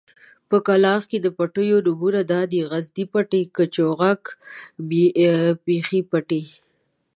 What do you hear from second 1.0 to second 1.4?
کې د